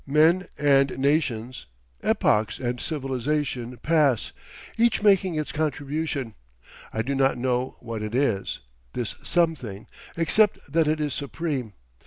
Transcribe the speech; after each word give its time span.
Men 0.07 0.47
and 0.57 0.97
nations, 0.97 1.67
epochs 2.01 2.57
and 2.57 2.81
civilisation 2.81 3.77
pass 3.83 4.33
each 4.75 5.03
making 5.03 5.35
its 5.35 5.51
contribution 5.51 6.33
I 6.91 7.03
do 7.03 7.13
not 7.13 7.37
know 7.37 7.77
what 7.81 8.01
it 8.01 8.15
is, 8.15 8.61
this 8.93 9.13
something, 9.21 9.85
except 10.17 10.57
that 10.67 10.87
it 10.87 10.99
is 10.99 11.13
supreme. 11.13 11.73